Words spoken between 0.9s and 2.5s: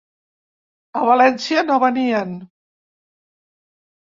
A València no venien.